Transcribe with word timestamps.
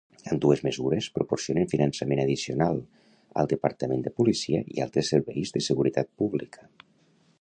Ambdues 0.35 0.61
mesures 0.67 1.09
proporcionen 1.17 1.67
finançament 1.73 2.21
addicional 2.23 2.81
al 3.43 3.51
departament 3.53 4.03
de 4.07 4.15
policia 4.23 4.63
i 4.77 4.81
a 4.81 4.87
altres 4.89 5.15
serveis 5.15 5.55
de 5.59 5.65
seguretat 5.71 6.11
pública. 6.23 6.69